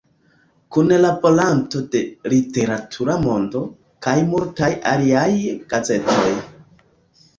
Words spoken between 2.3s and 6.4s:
"Literatura Mondo" kaj multaj aliaj gazetoj.